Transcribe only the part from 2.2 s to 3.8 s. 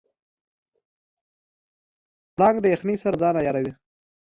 پړانګ د یخنۍ سره ځان عیاروي.